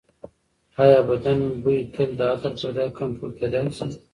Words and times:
ایا 0.83 0.99
بدن 1.09 1.39
بوی 1.63 1.77
تل 1.93 2.09
د 2.19 2.21
عطر 2.33 2.51
پرځای 2.59 2.87
کنټرول 2.99 3.31
کېدی 3.39 3.61
شي؟ 3.77 3.85